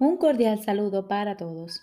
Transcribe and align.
Un 0.00 0.16
cordial 0.16 0.62
saludo 0.62 1.08
para 1.08 1.36
todos. 1.36 1.82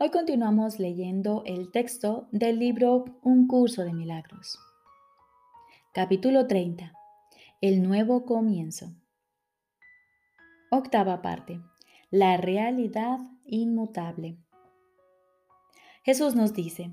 Hoy 0.00 0.10
continuamos 0.10 0.80
leyendo 0.80 1.44
el 1.46 1.70
texto 1.70 2.26
del 2.32 2.58
libro 2.58 3.04
Un 3.22 3.46
curso 3.46 3.84
de 3.84 3.92
milagros. 3.92 4.58
Capítulo 5.94 6.48
30. 6.48 6.92
El 7.60 7.84
nuevo 7.84 8.26
comienzo. 8.26 8.92
Octava 10.72 11.22
parte. 11.22 11.60
La 12.10 12.36
realidad 12.36 13.20
inmutable. 13.44 14.38
Jesús 16.02 16.34
nos 16.34 16.52
dice, 16.52 16.90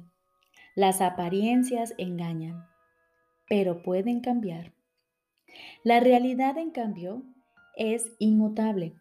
las 0.75 1.01
apariencias 1.01 1.95
engañan, 1.97 2.63
pero 3.49 3.81
pueden 3.81 4.21
cambiar. 4.21 4.71
La 5.83 5.99
realidad, 5.99 6.59
en 6.59 6.70
cambio, 6.70 7.23
es 7.76 8.12
inmutable 8.20 8.93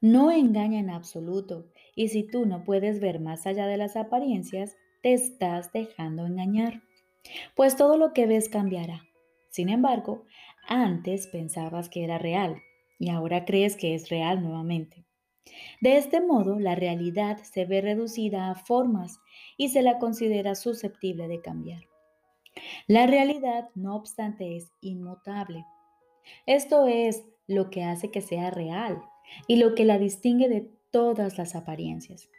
no 0.00 0.30
engaña 0.30 0.80
en 0.80 0.90
absoluto, 0.90 1.70
y 1.94 2.08
si 2.08 2.24
tú 2.24 2.46
no 2.46 2.64
puedes 2.64 3.00
ver 3.00 3.20
más 3.20 3.46
allá 3.46 3.66
de 3.66 3.76
las 3.76 3.96
apariencias, 3.96 4.76
te 5.02 5.14
estás 5.14 5.72
dejando 5.72 6.26
engañar. 6.26 6.82
Pues 7.54 7.76
todo 7.76 7.96
lo 7.96 8.12
que 8.12 8.26
ves 8.26 8.48
cambiará. 8.48 9.02
Sin 9.50 9.68
embargo, 9.68 10.24
antes 10.66 11.26
pensabas 11.28 11.88
que 11.88 12.04
era 12.04 12.18
real 12.18 12.60
y 12.98 13.10
ahora 13.10 13.44
crees 13.44 13.76
que 13.76 13.94
es 13.94 14.08
real 14.08 14.42
nuevamente. 14.42 15.04
De 15.80 15.96
este 15.96 16.20
modo, 16.20 16.58
la 16.58 16.74
realidad 16.74 17.38
se 17.38 17.64
ve 17.64 17.80
reducida 17.80 18.50
a 18.50 18.54
formas 18.54 19.20
y 19.56 19.68
se 19.68 19.82
la 19.82 19.98
considera 19.98 20.54
susceptible 20.54 21.28
de 21.28 21.40
cambiar. 21.40 21.82
La 22.86 23.06
realidad, 23.06 23.68
no 23.74 23.94
obstante, 23.96 24.56
es 24.56 24.72
inmutable. 24.80 25.64
Esto 26.46 26.86
es 26.86 27.24
lo 27.46 27.70
que 27.70 27.84
hace 27.84 28.10
que 28.10 28.20
sea 28.20 28.50
real 28.50 29.02
y 29.46 29.56
lo 29.56 29.74
que 29.74 29.84
la 29.84 29.98
distingue 29.98 30.48
de 30.48 30.70
todas 30.90 31.38
las 31.38 31.54
apariencias. 31.54 32.30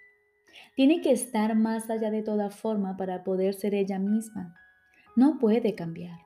Tiene 0.76 1.02
que 1.02 1.12
estar 1.12 1.56
más 1.56 1.90
allá 1.90 2.12
de 2.12 2.24
toda 2.24 2.50
forma 2.50 2.98
para 2.98 3.24
poder 3.24 3.54
ser 3.54 3.76
ella 3.76 4.00
misma. 4.00 4.56
No 5.16 5.40
puede 5.40 5.76
cambiar. 5.76 6.20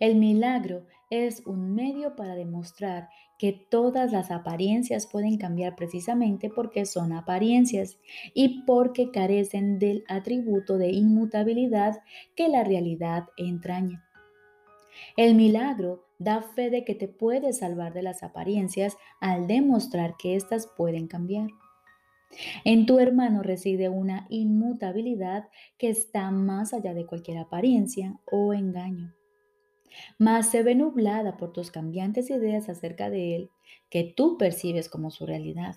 El 0.00 0.16
milagro 0.16 0.86
es 1.10 1.46
un 1.46 1.74
medio 1.74 2.14
para 2.14 2.34
demostrar 2.34 3.08
que 3.38 3.52
todas 3.52 4.12
las 4.12 4.30
apariencias 4.30 5.06
pueden 5.06 5.38
cambiar 5.38 5.76
precisamente 5.76 6.50
porque 6.50 6.84
son 6.84 7.12
apariencias 7.12 7.98
y 8.34 8.64
porque 8.64 9.10
carecen 9.10 9.78
del 9.78 10.04
atributo 10.08 10.76
de 10.76 10.90
inmutabilidad 10.90 12.02
que 12.34 12.48
la 12.48 12.64
realidad 12.64 13.26
entraña. 13.36 14.07
El 15.18 15.34
milagro 15.34 16.04
da 16.20 16.42
fe 16.42 16.70
de 16.70 16.84
que 16.84 16.94
te 16.94 17.08
puedes 17.08 17.58
salvar 17.58 17.92
de 17.92 18.02
las 18.02 18.22
apariencias 18.22 18.96
al 19.20 19.48
demostrar 19.48 20.14
que 20.16 20.36
éstas 20.36 20.68
pueden 20.76 21.08
cambiar. 21.08 21.48
En 22.64 22.86
tu 22.86 23.00
hermano 23.00 23.42
reside 23.42 23.88
una 23.88 24.28
inmutabilidad 24.30 25.48
que 25.76 25.90
está 25.90 26.30
más 26.30 26.72
allá 26.72 26.94
de 26.94 27.04
cualquier 27.04 27.38
apariencia 27.38 28.20
o 28.30 28.54
engaño. 28.54 29.12
Mas 30.20 30.50
se 30.50 30.62
ve 30.62 30.76
nublada 30.76 31.36
por 31.36 31.52
tus 31.52 31.72
cambiantes 31.72 32.30
ideas 32.30 32.68
acerca 32.68 33.10
de 33.10 33.34
él 33.34 33.50
que 33.90 34.04
tú 34.04 34.38
percibes 34.38 34.88
como 34.88 35.10
su 35.10 35.26
realidad. 35.26 35.74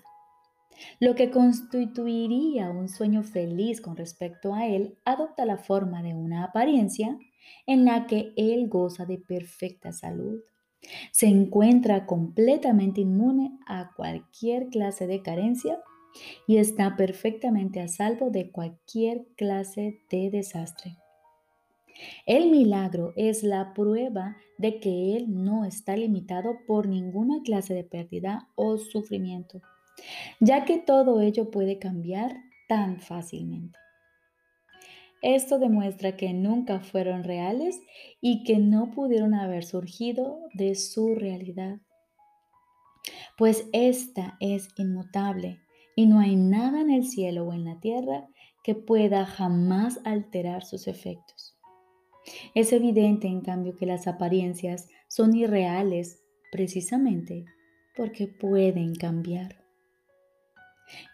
Lo 1.00 1.16
que 1.16 1.32
constituiría 1.32 2.70
un 2.70 2.88
sueño 2.88 3.24
feliz 3.24 3.80
con 3.80 3.96
respecto 3.96 4.54
a 4.54 4.68
él 4.68 4.98
adopta 5.04 5.44
la 5.46 5.56
forma 5.56 6.00
de 6.04 6.14
una 6.14 6.44
apariencia 6.44 7.18
en 7.66 7.84
la 7.84 8.06
que 8.06 8.32
él 8.36 8.68
goza 8.68 9.04
de 9.06 9.18
perfecta 9.18 9.92
salud. 9.92 10.40
Se 11.12 11.26
encuentra 11.26 12.06
completamente 12.06 13.00
inmune 13.00 13.58
a 13.66 13.92
cualquier 13.94 14.68
clase 14.68 15.06
de 15.06 15.22
carencia 15.22 15.78
y 16.46 16.56
está 16.56 16.96
perfectamente 16.96 17.80
a 17.80 17.88
salvo 17.88 18.30
de 18.30 18.50
cualquier 18.50 19.26
clase 19.36 20.00
de 20.10 20.30
desastre. 20.30 20.96
El 22.26 22.50
milagro 22.50 23.12
es 23.16 23.42
la 23.42 23.74
prueba 23.74 24.36
de 24.58 24.80
que 24.80 25.16
Él 25.16 25.26
no 25.28 25.64
está 25.64 25.96
limitado 25.96 26.58
por 26.66 26.88
ninguna 26.88 27.42
clase 27.42 27.74
de 27.74 27.84
pérdida 27.84 28.48
o 28.54 28.78
sufrimiento, 28.78 29.60
ya 30.40 30.64
que 30.64 30.78
todo 30.78 31.20
ello 31.20 31.50
puede 31.50 31.78
cambiar 31.78 32.36
tan 32.68 33.00
fácilmente. 33.00 33.81
Esto 35.22 35.60
demuestra 35.60 36.16
que 36.16 36.34
nunca 36.34 36.80
fueron 36.80 37.22
reales 37.22 37.80
y 38.20 38.42
que 38.42 38.58
no 38.58 38.90
pudieron 38.90 39.34
haber 39.34 39.64
surgido 39.64 40.40
de 40.52 40.74
su 40.74 41.14
realidad. 41.14 41.78
Pues 43.38 43.68
esta 43.72 44.36
es 44.40 44.68
inmutable 44.76 45.60
y 45.94 46.06
no 46.06 46.18
hay 46.18 46.34
nada 46.36 46.80
en 46.80 46.90
el 46.90 47.04
cielo 47.06 47.46
o 47.46 47.52
en 47.52 47.64
la 47.64 47.78
tierra 47.78 48.28
que 48.64 48.74
pueda 48.74 49.24
jamás 49.24 50.00
alterar 50.04 50.64
sus 50.64 50.88
efectos. 50.88 51.56
Es 52.54 52.72
evidente, 52.72 53.26
en 53.26 53.40
cambio, 53.40 53.76
que 53.76 53.86
las 53.86 54.06
apariencias 54.06 54.88
son 55.08 55.36
irreales 55.36 56.22
precisamente 56.50 57.44
porque 57.96 58.26
pueden 58.26 58.94
cambiar. 58.94 59.64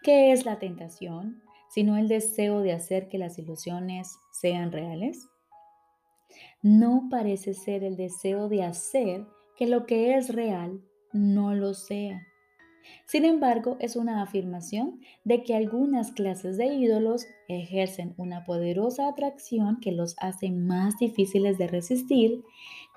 ¿Qué 0.03 0.31
es 0.31 0.45
la 0.45 0.59
tentación? 0.59 1.41
Sino 1.69 1.97
el 1.97 2.07
deseo 2.07 2.61
de 2.61 2.73
hacer 2.73 3.07
que 3.07 3.17
las 3.17 3.37
ilusiones 3.39 4.17
sean 4.31 4.71
reales? 4.71 5.27
No 6.61 7.07
parece 7.09 7.53
ser 7.53 7.83
el 7.83 7.95
deseo 7.95 8.49
de 8.49 8.63
hacer 8.63 9.25
que 9.55 9.67
lo 9.67 9.85
que 9.85 10.15
es 10.15 10.33
real 10.33 10.81
no 11.13 11.53
lo 11.55 11.73
sea. 11.73 12.21
Sin 13.05 13.25
embargo, 13.25 13.77
es 13.79 13.95
una 13.95 14.21
afirmación 14.21 15.01
de 15.23 15.43
que 15.43 15.55
algunas 15.55 16.11
clases 16.11 16.57
de 16.57 16.67
ídolos 16.67 17.25
ejercen 17.47 18.13
una 18.17 18.45
poderosa 18.45 19.07
atracción 19.07 19.79
que 19.79 19.91
los 19.91 20.15
hace 20.19 20.51
más 20.51 20.97
difíciles 20.97 21.57
de 21.57 21.67
resistir 21.67 22.43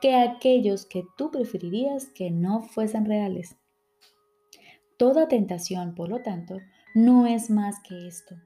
que 0.01 0.15
aquellos 0.15 0.87
que 0.87 1.05
tú 1.17 1.31
preferirías 1.31 2.07
que 2.07 2.31
no 2.31 2.63
fuesen 2.63 3.05
reales. 3.05 3.57
Toda 4.97 5.29
tentación, 5.29 5.95
por 5.95 6.09
lo 6.09 6.23
tanto, 6.23 6.59
no 6.95 7.27
es 7.27 7.51
más 7.51 7.77
que 7.87 8.07
esto, 8.07 8.37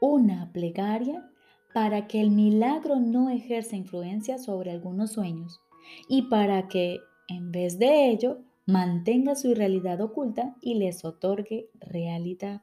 una 0.00 0.52
plegaria 0.52 1.30
para 1.72 2.06
que 2.06 2.20
el 2.20 2.30
milagro 2.30 2.98
no 2.98 3.30
ejerza 3.30 3.76
influencia 3.76 4.38
sobre 4.38 4.70
algunos 4.70 5.12
sueños 5.12 5.60
y 6.08 6.22
para 6.22 6.68
que, 6.68 6.98
en 7.28 7.52
vez 7.52 7.78
de 7.78 8.10
ello, 8.10 8.42
mantenga 8.66 9.34
su 9.34 9.48
irrealidad 9.48 10.00
oculta 10.00 10.56
y 10.60 10.74
les 10.74 11.04
otorgue 11.04 11.70
realidad. 11.80 12.62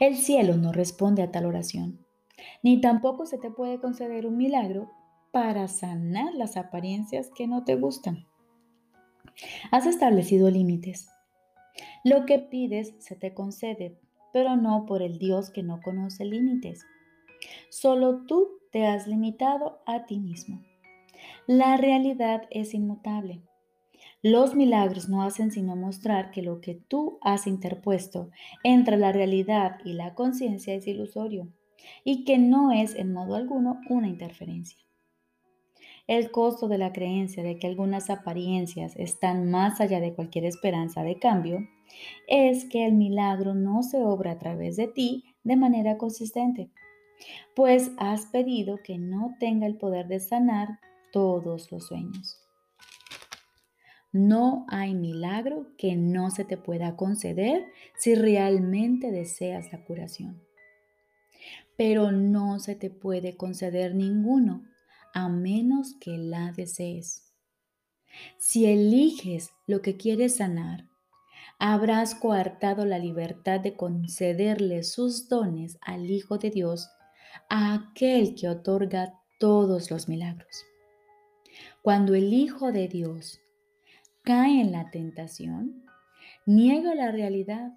El 0.00 0.16
cielo 0.16 0.56
no 0.56 0.72
responde 0.72 1.22
a 1.22 1.30
tal 1.30 1.46
oración, 1.46 2.04
ni 2.62 2.80
tampoco 2.80 3.26
se 3.26 3.38
te 3.38 3.50
puede 3.50 3.80
conceder 3.80 4.26
un 4.26 4.36
milagro 4.36 4.90
para 5.30 5.68
sanar 5.68 6.34
las 6.34 6.56
apariencias 6.56 7.30
que 7.34 7.46
no 7.46 7.64
te 7.64 7.76
gustan. 7.76 8.26
Has 9.70 9.86
establecido 9.86 10.50
límites. 10.50 11.08
Lo 12.04 12.26
que 12.26 12.38
pides 12.38 12.94
se 12.98 13.16
te 13.16 13.32
concede, 13.32 13.98
pero 14.32 14.56
no 14.56 14.86
por 14.86 15.02
el 15.02 15.18
Dios 15.18 15.50
que 15.50 15.62
no 15.62 15.80
conoce 15.80 16.24
límites. 16.24 16.84
Solo 17.68 18.24
tú 18.26 18.60
te 18.70 18.86
has 18.86 19.06
limitado 19.06 19.82
a 19.86 20.06
ti 20.06 20.18
mismo. 20.18 20.62
La 21.46 21.76
realidad 21.76 22.42
es 22.50 22.74
inmutable. 22.74 23.42
Los 24.22 24.54
milagros 24.54 25.08
no 25.08 25.22
hacen 25.22 25.50
sino 25.50 25.74
mostrar 25.76 26.30
que 26.30 26.42
lo 26.42 26.60
que 26.60 26.74
tú 26.74 27.18
has 27.22 27.46
interpuesto 27.46 28.30
entre 28.62 28.96
la 28.96 29.12
realidad 29.12 29.78
y 29.84 29.94
la 29.94 30.14
conciencia 30.14 30.74
es 30.74 30.86
ilusorio 30.86 31.48
y 32.04 32.24
que 32.24 32.38
no 32.38 32.70
es 32.70 32.94
en 32.94 33.12
modo 33.12 33.34
alguno 33.34 33.80
una 33.90 34.08
interferencia. 34.08 34.78
El 36.08 36.32
costo 36.32 36.66
de 36.66 36.78
la 36.78 36.92
creencia 36.92 37.44
de 37.44 37.58
que 37.58 37.68
algunas 37.68 38.10
apariencias 38.10 38.96
están 38.96 39.50
más 39.50 39.80
allá 39.80 40.00
de 40.00 40.14
cualquier 40.14 40.44
esperanza 40.44 41.02
de 41.04 41.18
cambio 41.18 41.68
es 42.26 42.64
que 42.64 42.86
el 42.86 42.94
milagro 42.94 43.54
no 43.54 43.82
se 43.82 44.02
obra 44.02 44.32
a 44.32 44.38
través 44.38 44.76
de 44.76 44.88
ti 44.88 45.24
de 45.44 45.56
manera 45.56 45.98
consistente, 45.98 46.70
pues 47.54 47.92
has 47.98 48.26
pedido 48.26 48.78
que 48.82 48.98
no 48.98 49.36
tenga 49.38 49.66
el 49.66 49.76
poder 49.76 50.08
de 50.08 50.18
sanar 50.18 50.80
todos 51.12 51.70
los 51.70 51.86
sueños. 51.86 52.38
No 54.10 54.66
hay 54.68 54.94
milagro 54.94 55.68
que 55.78 55.96
no 55.96 56.30
se 56.30 56.44
te 56.44 56.56
pueda 56.56 56.96
conceder 56.96 57.64
si 57.96 58.14
realmente 58.14 59.10
deseas 59.10 59.72
la 59.72 59.84
curación. 59.84 60.42
Pero 61.76 62.12
no 62.12 62.58
se 62.58 62.74
te 62.74 62.90
puede 62.90 63.36
conceder 63.36 63.94
ninguno 63.94 64.64
a 65.14 65.28
menos 65.28 65.94
que 66.00 66.18
la 66.18 66.52
desees. 66.52 67.32
Si 68.38 68.66
eliges 68.66 69.50
lo 69.66 69.80
que 69.82 69.96
quieres 69.96 70.36
sanar, 70.36 70.88
habrás 71.58 72.14
coartado 72.14 72.84
la 72.84 72.98
libertad 72.98 73.60
de 73.60 73.76
concederle 73.76 74.82
sus 74.82 75.28
dones 75.28 75.78
al 75.80 76.10
Hijo 76.10 76.38
de 76.38 76.50
Dios, 76.50 76.90
a 77.48 77.74
aquel 77.74 78.34
que 78.34 78.48
otorga 78.48 79.14
todos 79.38 79.90
los 79.90 80.08
milagros. 80.08 80.64
Cuando 81.82 82.14
el 82.14 82.32
Hijo 82.32 82.72
de 82.72 82.88
Dios 82.88 83.40
cae 84.22 84.60
en 84.60 84.72
la 84.72 84.90
tentación, 84.90 85.84
niega 86.46 86.94
la 86.94 87.10
realidad 87.10 87.72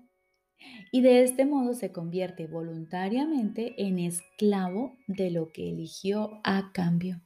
y 0.92 1.02
de 1.02 1.24
este 1.24 1.46
modo 1.46 1.74
se 1.74 1.92
convierte 1.92 2.48
voluntariamente 2.48 3.76
en 3.86 4.00
esclavo 4.00 4.98
de 5.08 5.32
lo 5.32 5.50
que 5.50 5.70
eligió 5.70 6.40
a 6.44 6.72
cambio. 6.74 7.25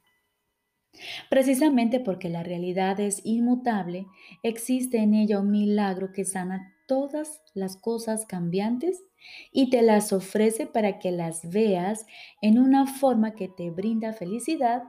Precisamente 1.28 2.00
porque 2.00 2.28
la 2.28 2.42
realidad 2.42 3.00
es 3.00 3.20
inmutable, 3.24 4.06
existe 4.42 4.98
en 4.98 5.14
ella 5.14 5.40
un 5.40 5.50
milagro 5.50 6.12
que 6.12 6.24
sana 6.24 6.74
todas 6.86 7.40
las 7.54 7.76
cosas 7.76 8.26
cambiantes 8.26 9.04
y 9.52 9.70
te 9.70 9.82
las 9.82 10.12
ofrece 10.12 10.66
para 10.66 10.98
que 10.98 11.12
las 11.12 11.48
veas 11.50 12.06
en 12.42 12.58
una 12.58 12.86
forma 12.86 13.34
que 13.34 13.48
te 13.48 13.70
brinda 13.70 14.12
felicidad 14.12 14.82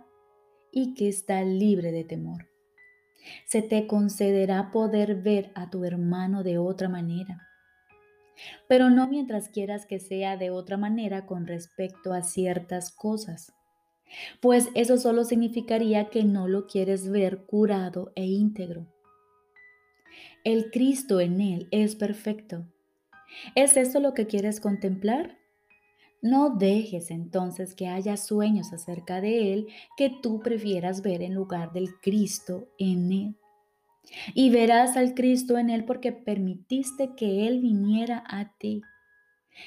y 0.71 0.95
que 0.95 1.07
está 1.07 1.43
libre 1.43 1.91
de 1.91 2.03
temor. 2.03 2.49
Se 3.45 3.61
te 3.61 3.85
concederá 3.85 4.71
poder 4.71 5.21
ver 5.21 5.51
a 5.53 5.69
tu 5.69 5.85
hermano 5.85 6.43
de 6.43 6.57
otra 6.57 6.89
manera, 6.89 7.47
pero 8.67 8.89
no 8.89 9.07
mientras 9.07 9.49
quieras 9.49 9.85
que 9.85 9.99
sea 9.99 10.37
de 10.37 10.49
otra 10.49 10.77
manera 10.77 11.27
con 11.27 11.45
respecto 11.45 12.13
a 12.13 12.23
ciertas 12.23 12.91
cosas, 12.91 13.53
pues 14.39 14.69
eso 14.75 14.97
solo 14.97 15.23
significaría 15.23 16.09
que 16.09 16.23
no 16.23 16.47
lo 16.47 16.67
quieres 16.67 17.09
ver 17.09 17.45
curado 17.45 18.11
e 18.15 18.25
íntegro. 18.25 18.87
El 20.43 20.71
Cristo 20.71 21.19
en 21.19 21.39
él 21.39 21.67
es 21.71 21.95
perfecto. 21.95 22.65
¿Es 23.55 23.77
eso 23.77 23.99
lo 23.99 24.13
que 24.13 24.27
quieres 24.27 24.59
contemplar? 24.59 25.37
No 26.21 26.51
dejes 26.51 27.09
entonces 27.09 27.73
que 27.73 27.87
haya 27.87 28.15
sueños 28.15 28.73
acerca 28.73 29.21
de 29.21 29.53
Él 29.53 29.67
que 29.97 30.11
tú 30.21 30.39
prefieras 30.39 31.01
ver 31.01 31.23
en 31.23 31.33
lugar 31.33 31.73
del 31.73 31.99
Cristo 31.99 32.67
en 32.77 33.11
Él. 33.11 33.35
Y 34.35 34.51
verás 34.51 34.97
al 34.97 35.15
Cristo 35.15 35.57
en 35.57 35.69
Él 35.69 35.83
porque 35.83 36.11
permitiste 36.11 37.15
que 37.15 37.47
Él 37.47 37.59
viniera 37.59 38.23
a 38.27 38.55
ti. 38.57 38.83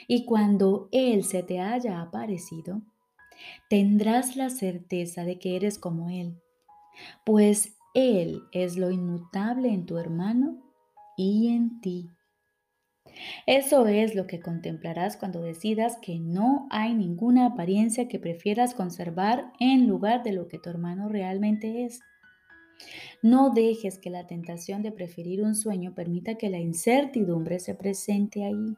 Y 0.07 0.25
cuando 0.25 0.89
Él 0.93 1.25
se 1.25 1.43
te 1.43 1.59
haya 1.59 2.01
aparecido, 2.01 2.83
tendrás 3.69 4.37
la 4.37 4.51
certeza 4.51 5.25
de 5.25 5.39
que 5.39 5.57
eres 5.57 5.79
como 5.79 6.11
Él, 6.11 6.41
pues 7.25 7.77
Él 7.95 8.43
es 8.53 8.77
lo 8.77 8.91
inmutable 8.91 9.71
en 9.71 9.87
tu 9.87 9.99
hermano 9.99 10.63
y 11.17 11.49
en 11.49 11.81
ti. 11.81 12.11
Eso 13.47 13.87
es 13.87 14.15
lo 14.15 14.27
que 14.27 14.41
contemplarás 14.41 15.17
cuando 15.17 15.41
decidas 15.41 15.99
que 16.01 16.19
no 16.19 16.67
hay 16.71 16.95
ninguna 16.95 17.47
apariencia 17.47 18.09
que 18.09 18.19
prefieras 18.19 18.75
conservar 18.75 19.53
en 19.61 19.87
lugar 19.87 20.23
de 20.23 20.33
lo 20.33 20.49
que 20.49 20.59
tu 20.59 20.71
hermano 20.71 21.09
realmente 21.09 21.85
es. 21.85 22.01
No 23.23 23.51
dejes 23.51 23.99
que 23.99 24.11
la 24.11 24.27
tentación 24.27 24.83
de 24.83 24.93
preferir 24.93 25.43
un 25.43 25.55
sueño 25.55 25.95
permita 25.95 26.35
que 26.37 26.51
la 26.51 26.59
incertidumbre 26.59 27.61
se 27.61 27.75
presente 27.75 28.45
ahí. 28.45 28.77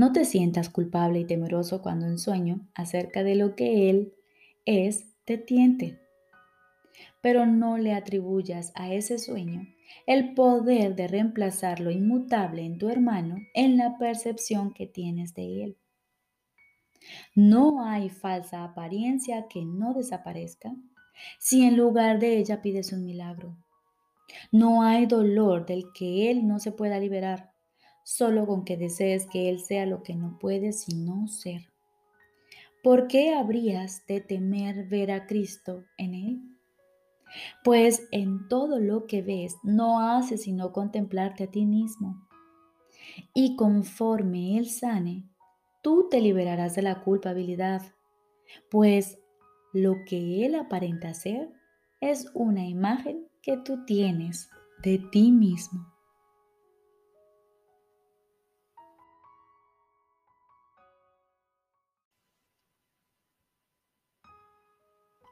No 0.00 0.12
te 0.12 0.24
sientas 0.24 0.70
culpable 0.70 1.20
y 1.20 1.26
temeroso 1.26 1.82
cuando 1.82 2.06
en 2.06 2.18
sueño 2.18 2.66
acerca 2.74 3.22
de 3.22 3.34
lo 3.34 3.54
que 3.54 3.90
Él 3.90 4.14
es 4.64 5.04
te 5.26 5.36
tiente. 5.36 6.00
Pero 7.20 7.44
no 7.44 7.76
le 7.76 7.92
atribuyas 7.92 8.72
a 8.76 8.94
ese 8.94 9.18
sueño 9.18 9.66
el 10.06 10.32
poder 10.32 10.96
de 10.96 11.06
reemplazar 11.06 11.80
lo 11.80 11.90
inmutable 11.90 12.64
en 12.64 12.78
tu 12.78 12.88
hermano 12.88 13.36
en 13.52 13.76
la 13.76 13.98
percepción 13.98 14.72
que 14.72 14.86
tienes 14.86 15.34
de 15.34 15.64
él. 15.64 15.76
No 17.34 17.84
hay 17.84 18.08
falsa 18.08 18.64
apariencia 18.64 19.48
que 19.50 19.66
no 19.66 19.92
desaparezca 19.92 20.74
si 21.38 21.66
en 21.66 21.76
lugar 21.76 22.20
de 22.20 22.38
ella 22.38 22.62
pides 22.62 22.94
un 22.94 23.04
milagro. 23.04 23.58
No 24.50 24.82
hay 24.82 25.04
dolor 25.04 25.66
del 25.66 25.92
que 25.92 26.30
él 26.30 26.48
no 26.48 26.58
se 26.58 26.72
pueda 26.72 26.98
liberar, 26.98 27.49
solo 28.16 28.46
con 28.46 28.64
que 28.64 28.76
desees 28.76 29.26
que 29.26 29.48
él 29.48 29.60
sea 29.60 29.86
lo 29.86 30.02
que 30.02 30.14
no 30.14 30.38
puede 30.38 30.72
sino 30.72 31.28
ser. 31.28 31.62
¿Por 32.82 33.08
qué 33.08 33.34
habrías 33.34 34.06
de 34.06 34.20
temer 34.20 34.88
ver 34.88 35.10
a 35.10 35.26
Cristo 35.26 35.84
en 35.98 36.14
él? 36.14 36.50
pues 37.62 38.08
en 38.10 38.48
todo 38.48 38.78
lo 38.78 39.06
que 39.06 39.22
ves 39.22 39.56
no 39.62 40.00
haces 40.00 40.42
sino 40.42 40.72
contemplarte 40.72 41.44
a 41.44 41.50
ti 41.50 41.66
mismo. 41.66 42.26
Y 43.34 43.56
conforme 43.56 44.58
Él 44.58 44.68
sane, 44.68 45.24
tú 45.82 46.08
te 46.10 46.20
liberarás 46.20 46.74
de 46.74 46.82
la 46.82 47.02
culpabilidad, 47.02 47.82
pues 48.70 49.18
lo 49.72 49.96
que 50.06 50.44
Él 50.44 50.54
aparenta 50.54 51.14
ser 51.14 51.52
es 52.00 52.30
una 52.34 52.66
imagen 52.66 53.26
que 53.42 53.56
tú 53.56 53.84
tienes 53.84 54.50
de 54.82 54.98
ti 55.12 55.32
mismo. 55.32 55.86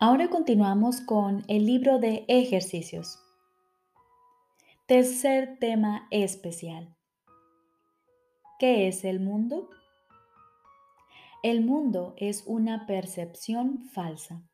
Ahora 0.00 0.30
continuamos 0.30 1.00
con 1.00 1.42
el 1.48 1.66
libro 1.66 1.98
de 1.98 2.24
ejercicios. 2.28 3.18
Tercer 4.86 5.58
tema 5.58 6.06
especial. 6.12 6.94
¿Qué 8.60 8.86
es 8.86 9.04
el 9.04 9.18
mundo? 9.18 9.68
El 11.42 11.64
mundo 11.64 12.14
es 12.16 12.44
una 12.46 12.86
percepción 12.86 13.86
falsa. 13.86 14.44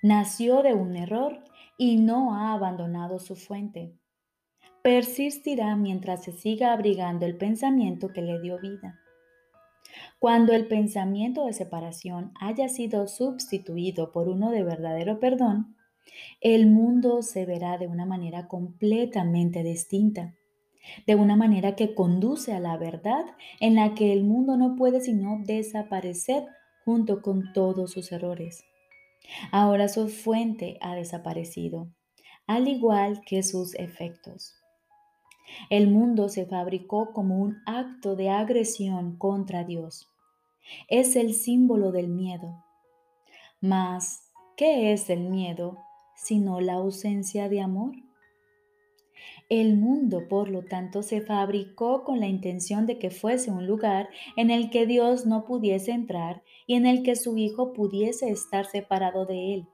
Nació 0.00 0.62
de 0.62 0.74
un 0.74 0.94
error 0.94 1.42
y 1.76 1.96
no 1.96 2.36
ha 2.36 2.52
abandonado 2.52 3.18
su 3.18 3.34
fuente. 3.34 3.98
Persistirá 4.84 5.74
mientras 5.74 6.22
se 6.22 6.30
siga 6.30 6.72
abrigando 6.72 7.26
el 7.26 7.36
pensamiento 7.36 8.12
que 8.12 8.22
le 8.22 8.40
dio 8.40 8.60
vida. 8.60 8.99
Cuando 10.20 10.52
el 10.52 10.68
pensamiento 10.68 11.46
de 11.46 11.54
separación 11.54 12.32
haya 12.38 12.68
sido 12.68 13.08
sustituido 13.08 14.12
por 14.12 14.28
uno 14.28 14.50
de 14.50 14.62
verdadero 14.62 15.18
perdón, 15.18 15.76
el 16.42 16.66
mundo 16.66 17.22
se 17.22 17.46
verá 17.46 17.78
de 17.78 17.86
una 17.86 18.04
manera 18.04 18.46
completamente 18.46 19.62
distinta, 19.62 20.34
de 21.06 21.14
una 21.14 21.36
manera 21.36 21.74
que 21.74 21.94
conduce 21.94 22.52
a 22.52 22.60
la 22.60 22.76
verdad 22.76 23.24
en 23.60 23.76
la 23.76 23.94
que 23.94 24.12
el 24.12 24.22
mundo 24.22 24.58
no 24.58 24.76
puede 24.76 25.00
sino 25.00 25.40
desaparecer 25.42 26.44
junto 26.84 27.22
con 27.22 27.54
todos 27.54 27.90
sus 27.90 28.12
errores. 28.12 28.62
Ahora 29.52 29.88
su 29.88 30.08
fuente 30.08 30.76
ha 30.82 30.96
desaparecido, 30.96 31.88
al 32.46 32.68
igual 32.68 33.22
que 33.24 33.42
sus 33.42 33.74
efectos. 33.74 34.59
El 35.68 35.88
mundo 35.88 36.28
se 36.28 36.46
fabricó 36.46 37.12
como 37.12 37.38
un 37.38 37.58
acto 37.66 38.16
de 38.16 38.30
agresión 38.30 39.16
contra 39.16 39.64
Dios. 39.64 40.08
Es 40.88 41.16
el 41.16 41.34
símbolo 41.34 41.92
del 41.92 42.08
miedo. 42.08 42.64
Mas, 43.60 44.30
¿qué 44.56 44.92
es 44.92 45.10
el 45.10 45.20
miedo 45.28 45.78
sino 46.16 46.60
la 46.60 46.74
ausencia 46.74 47.48
de 47.48 47.60
amor? 47.60 47.94
El 49.48 49.76
mundo, 49.76 50.28
por 50.28 50.48
lo 50.48 50.62
tanto, 50.62 51.02
se 51.02 51.20
fabricó 51.20 52.04
con 52.04 52.20
la 52.20 52.28
intención 52.28 52.86
de 52.86 52.98
que 52.98 53.10
fuese 53.10 53.50
un 53.50 53.66
lugar 53.66 54.08
en 54.36 54.50
el 54.50 54.70
que 54.70 54.86
Dios 54.86 55.26
no 55.26 55.44
pudiese 55.44 55.90
entrar 55.90 56.42
y 56.66 56.74
en 56.74 56.86
el 56.86 57.02
que 57.02 57.16
su 57.16 57.36
Hijo 57.36 57.72
pudiese 57.72 58.30
estar 58.30 58.66
separado 58.66 59.26
de 59.26 59.54
él. 59.54 59.68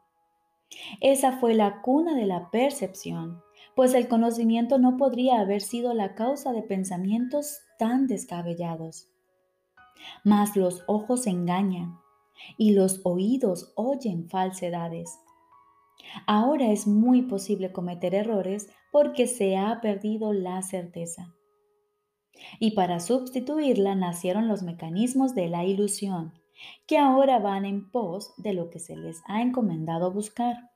Esa 1.00 1.38
fue 1.38 1.54
la 1.54 1.82
cuna 1.82 2.16
de 2.16 2.26
la 2.26 2.50
percepción, 2.50 3.42
pues 3.76 3.92
el 3.92 4.08
conocimiento 4.08 4.78
no 4.78 4.96
podría 4.96 5.38
haber 5.38 5.60
sido 5.60 5.92
la 5.92 6.14
causa 6.14 6.52
de 6.52 6.62
pensamientos 6.62 7.60
tan 7.78 8.06
descabellados. 8.06 9.10
Mas 10.24 10.56
los 10.56 10.82
ojos 10.86 11.26
engañan 11.26 11.98
y 12.56 12.72
los 12.72 13.02
oídos 13.04 13.74
oyen 13.76 14.30
falsedades. 14.30 15.18
Ahora 16.26 16.72
es 16.72 16.86
muy 16.86 17.22
posible 17.22 17.70
cometer 17.70 18.14
errores 18.14 18.70
porque 18.92 19.26
se 19.26 19.58
ha 19.58 19.82
perdido 19.82 20.32
la 20.32 20.62
certeza. 20.62 21.34
Y 22.58 22.70
para 22.70 22.98
sustituirla 22.98 23.94
nacieron 23.94 24.48
los 24.48 24.62
mecanismos 24.62 25.34
de 25.34 25.48
la 25.48 25.64
ilusión, 25.64 26.32
que 26.86 26.96
ahora 26.96 27.40
van 27.40 27.66
en 27.66 27.90
pos 27.90 28.32
de 28.38 28.54
lo 28.54 28.70
que 28.70 28.78
se 28.78 28.96
les 28.96 29.20
ha 29.26 29.42
encomendado 29.42 30.12
buscar. 30.12 30.70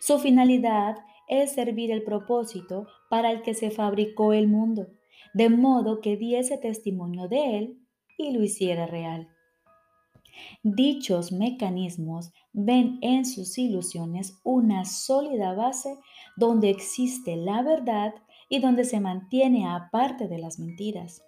Su 0.00 0.18
finalidad 0.18 0.96
es 1.28 1.52
servir 1.52 1.90
el 1.90 2.02
propósito 2.02 2.86
para 3.10 3.30
el 3.30 3.42
que 3.42 3.54
se 3.54 3.70
fabricó 3.70 4.32
el 4.32 4.48
mundo, 4.48 4.88
de 5.32 5.48
modo 5.48 6.00
que 6.00 6.16
diese 6.16 6.58
testimonio 6.58 7.28
de 7.28 7.58
él 7.58 7.78
y 8.18 8.32
lo 8.32 8.42
hiciera 8.42 8.86
real. 8.86 9.28
Dichos 10.62 11.32
mecanismos 11.32 12.32
ven 12.52 12.98
en 13.02 13.24
sus 13.24 13.56
ilusiones 13.58 14.40
una 14.44 14.84
sólida 14.84 15.54
base 15.54 15.98
donde 16.36 16.70
existe 16.70 17.36
la 17.36 17.62
verdad 17.62 18.14
y 18.48 18.60
donde 18.60 18.84
se 18.84 19.00
mantiene 19.00 19.68
aparte 19.68 20.28
de 20.28 20.38
las 20.38 20.58
mentiras. 20.58 21.22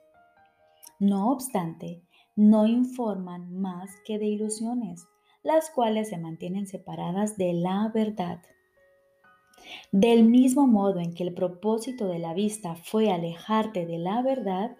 No 0.98 1.30
obstante, 1.30 2.02
no 2.34 2.66
informan 2.66 3.52
más 3.52 3.90
que 4.04 4.18
de 4.18 4.26
ilusiones, 4.26 5.06
las 5.42 5.70
cuales 5.70 6.08
se 6.08 6.18
mantienen 6.18 6.66
separadas 6.66 7.36
de 7.36 7.52
la 7.52 7.90
verdad. 7.94 8.42
Del 9.92 10.24
mismo 10.24 10.66
modo 10.66 11.00
en 11.00 11.14
que 11.14 11.24
el 11.24 11.34
propósito 11.34 12.08
de 12.08 12.18
la 12.18 12.34
vista 12.34 12.76
fue 12.76 13.10
alejarte 13.10 13.86
de 13.86 13.98
la 13.98 14.22
verdad, 14.22 14.76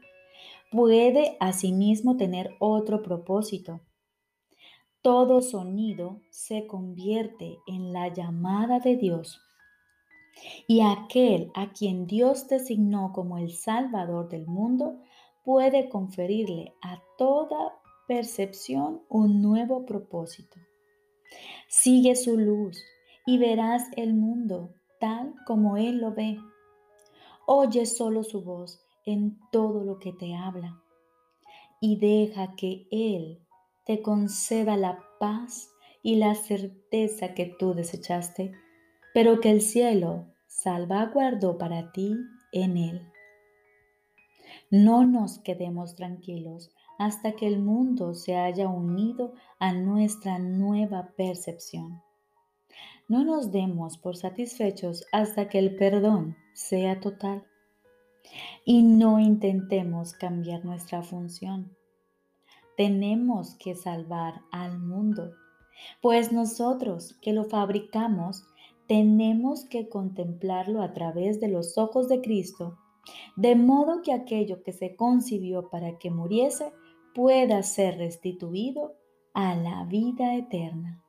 puede 0.71 1.37
asimismo 1.41 2.17
tener 2.17 2.55
otro 2.59 3.03
propósito. 3.03 3.81
Todo 5.03 5.41
sonido 5.41 6.21
se 6.31 6.67
convierte 6.67 7.59
en 7.67 7.93
la 7.93 8.13
llamada 8.13 8.81
de 8.81 8.97
Dios. 8.97 9.41
Y 10.67 10.83
aquel 10.83 11.51
a 11.55 11.73
quien 11.73 12.07
Dios 12.07 12.49
designó 12.49 13.13
como 13.15 13.39
el 13.39 13.53
Salvador 13.53 14.29
del 14.29 14.47
mundo 14.47 15.01
puede 15.45 15.89
conferirle 15.89 16.75
a 16.83 17.01
toda 17.17 17.73
percepción 18.07 19.03
un 19.09 19.41
nuevo 19.41 19.87
propósito. 19.87 20.61
Sigue 21.69 22.17
su 22.17 22.37
luz 22.37 22.83
y 23.27 23.39
verás 23.39 23.89
el 23.97 24.15
mundo 24.15 24.76
tal 25.01 25.35
como 25.47 25.77
Él 25.77 25.99
lo 25.99 26.13
ve. 26.13 26.39
Oye 27.47 27.87
solo 27.87 28.23
su 28.23 28.43
voz 28.43 28.85
en 29.05 29.39
todo 29.53 29.85
lo 29.85 29.99
que 29.99 30.13
te 30.13 30.35
habla 30.35 30.83
y 31.81 31.99
deja 31.99 32.57
que 32.57 32.87
Él 32.91 33.41
te 33.85 34.03
conceda 34.03 34.77
la 34.77 34.99
paz 35.21 35.71
y 36.03 36.17
la 36.17 36.35
certeza 36.35 37.35
que 37.35 37.47
tú 37.47 37.75
desechaste, 37.75 38.53
pero 39.15 39.41
que 39.41 39.51
el 39.51 39.61
cielo 39.61 40.27
salvaguardó 40.47 41.59
para 41.59 41.93
ti 41.93 42.17
en 42.53 42.77
Él. 42.77 43.13
No 44.71 45.07
nos 45.07 45.39
quedemos 45.39 45.95
tranquilos 45.95 46.71
hasta 46.99 47.33
que 47.33 47.47
el 47.47 47.61
mundo 47.61 48.15
se 48.15 48.37
haya 48.37 48.69
unido 48.69 49.35
a 49.59 49.73
nuestra 49.73 50.39
nueva 50.39 51.13
percepción. 51.17 52.03
No 53.09 53.25
nos 53.25 53.53
demos 53.53 53.99
por 53.99 54.17
satisfechos 54.17 55.07
hasta 55.13 55.49
que 55.49 55.61
el 55.61 55.77
perdón 55.77 56.37
sea 56.55 56.99
total. 57.01 57.47
Y 58.65 58.83
no 58.83 59.21
intentemos 59.21 60.13
cambiar 60.13 60.65
nuestra 60.65 61.03
función. 61.03 61.77
Tenemos 62.77 63.55
que 63.55 63.77
salvar 63.77 64.43
al 64.51 64.81
mundo, 64.81 65.33
pues 66.03 66.33
nosotros 66.33 67.17
que 67.23 67.33
lo 67.33 67.45
fabricamos 67.45 68.45
tenemos 68.89 69.65
que 69.65 69.89
contemplarlo 69.89 70.83
a 70.83 70.93
través 70.93 71.41
de 71.41 71.49
los 71.49 71.77
ojos 71.79 72.09
de 72.09 72.21
Cristo, 72.21 72.79
de 73.37 73.57
modo 73.57 74.03
que 74.03 74.13
aquello 74.13 74.63
que 74.63 74.73
se 74.73 74.97
concibió 74.97 75.71
para 75.71 75.99
que 75.99 76.11
muriese 76.11 76.73
pueda 77.15 77.63
ser 77.63 77.99
restituido 77.99 78.95
a 79.33 79.55
la 79.55 79.85
vida 79.85 80.35
eterna. 80.35 81.06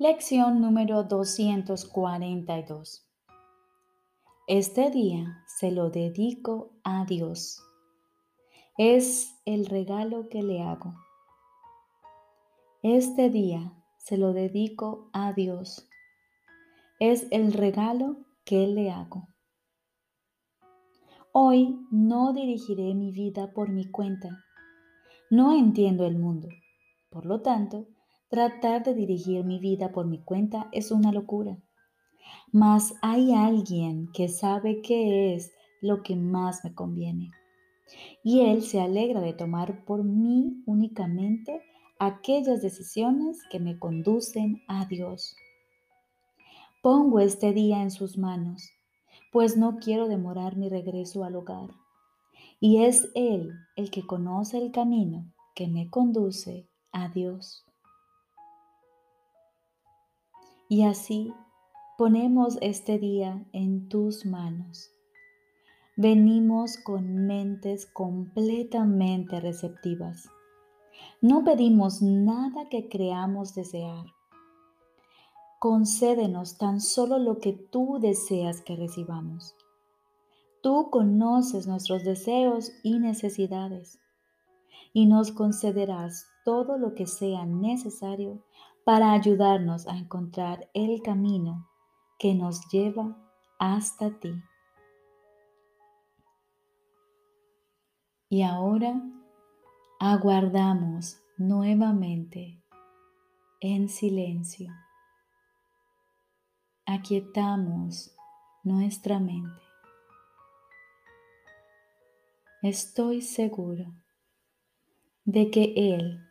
Lección 0.00 0.60
número 0.60 1.02
242. 1.02 3.04
Este 4.46 4.92
día 4.92 5.42
se 5.48 5.72
lo 5.72 5.90
dedico 5.90 6.70
a 6.84 7.04
Dios. 7.04 7.60
Es 8.76 9.34
el 9.44 9.66
regalo 9.66 10.28
que 10.28 10.44
le 10.44 10.62
hago. 10.62 10.94
Este 12.84 13.28
día 13.28 13.72
se 13.96 14.18
lo 14.18 14.32
dedico 14.32 15.10
a 15.12 15.32
Dios. 15.32 15.88
Es 17.00 17.26
el 17.32 17.52
regalo 17.52 18.18
que 18.44 18.68
le 18.68 18.92
hago. 18.92 19.26
Hoy 21.32 21.76
no 21.90 22.32
dirigiré 22.32 22.94
mi 22.94 23.10
vida 23.10 23.52
por 23.52 23.68
mi 23.68 23.90
cuenta. 23.90 24.44
No 25.28 25.58
entiendo 25.58 26.06
el 26.06 26.16
mundo. 26.16 26.46
Por 27.10 27.26
lo 27.26 27.42
tanto, 27.42 27.88
Tratar 28.28 28.84
de 28.84 28.94
dirigir 28.94 29.42
mi 29.44 29.58
vida 29.58 29.90
por 29.90 30.06
mi 30.06 30.18
cuenta 30.18 30.68
es 30.72 30.90
una 30.90 31.12
locura. 31.12 31.56
Mas 32.52 32.94
hay 33.00 33.32
alguien 33.32 34.10
que 34.12 34.28
sabe 34.28 34.82
qué 34.82 35.34
es 35.34 35.50
lo 35.80 36.02
que 36.02 36.14
más 36.14 36.62
me 36.62 36.74
conviene. 36.74 37.30
Y 38.22 38.40
Él 38.40 38.62
se 38.62 38.80
alegra 38.82 39.20
de 39.22 39.32
tomar 39.32 39.84
por 39.86 40.04
mí 40.04 40.62
únicamente 40.66 41.62
aquellas 41.98 42.60
decisiones 42.60 43.38
que 43.50 43.60
me 43.60 43.78
conducen 43.78 44.62
a 44.68 44.84
Dios. 44.84 45.34
Pongo 46.82 47.20
este 47.20 47.52
día 47.54 47.82
en 47.82 47.90
sus 47.90 48.18
manos, 48.18 48.70
pues 49.32 49.56
no 49.56 49.78
quiero 49.78 50.06
demorar 50.06 50.56
mi 50.56 50.68
regreso 50.68 51.24
al 51.24 51.34
hogar. 51.34 51.70
Y 52.60 52.84
es 52.84 53.08
Él 53.14 53.52
el 53.76 53.90
que 53.90 54.06
conoce 54.06 54.58
el 54.58 54.70
camino 54.70 55.32
que 55.54 55.66
me 55.66 55.88
conduce 55.88 56.68
a 56.92 57.08
Dios. 57.08 57.67
Y 60.70 60.82
así 60.82 61.32
ponemos 61.96 62.58
este 62.60 62.98
día 62.98 63.42
en 63.52 63.88
tus 63.88 64.26
manos. 64.26 64.90
Venimos 65.96 66.76
con 66.76 67.26
mentes 67.26 67.86
completamente 67.86 69.40
receptivas. 69.40 70.28
No 71.22 71.42
pedimos 71.42 72.02
nada 72.02 72.68
que 72.68 72.90
creamos 72.90 73.54
desear. 73.54 74.04
Concédenos 75.58 76.58
tan 76.58 76.82
solo 76.82 77.18
lo 77.18 77.38
que 77.38 77.54
tú 77.54 77.98
deseas 77.98 78.60
que 78.60 78.76
recibamos. 78.76 79.56
Tú 80.62 80.90
conoces 80.90 81.66
nuestros 81.66 82.04
deseos 82.04 82.72
y 82.82 82.98
necesidades 82.98 83.98
y 84.92 85.06
nos 85.06 85.32
concederás 85.32 86.26
todo 86.44 86.76
lo 86.76 86.94
que 86.94 87.06
sea 87.06 87.46
necesario 87.46 88.44
para 88.88 89.12
ayudarnos 89.12 89.86
a 89.86 89.98
encontrar 89.98 90.70
el 90.72 91.02
camino 91.02 91.68
que 92.18 92.34
nos 92.34 92.66
lleva 92.70 93.18
hasta 93.58 94.18
ti. 94.18 94.32
Y 98.30 98.40
ahora 98.40 98.98
aguardamos 100.00 101.20
nuevamente 101.36 102.62
en 103.60 103.90
silencio. 103.90 104.72
Aquietamos 106.86 108.16
nuestra 108.62 109.20
mente. 109.20 109.60
Estoy 112.62 113.20
seguro 113.20 113.92
de 115.26 115.50
que 115.50 115.74
Él, 115.76 116.26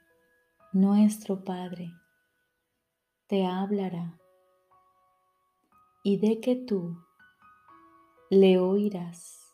nuestro 0.73 1.43
Padre, 1.43 1.93
te 3.27 3.45
hablará 3.45 4.17
y 6.01 6.17
de 6.17 6.39
que 6.39 6.55
tú 6.55 6.97
le 8.29 8.57
oirás. 8.57 9.46